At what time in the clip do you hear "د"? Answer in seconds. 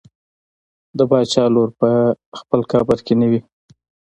0.97-0.99